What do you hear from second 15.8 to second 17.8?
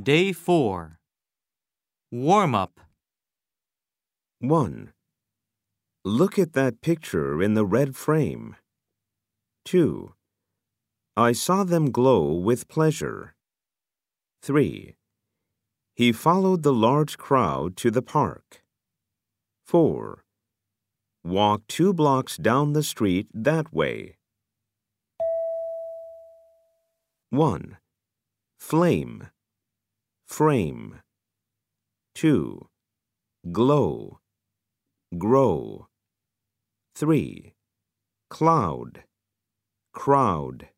He followed the large crowd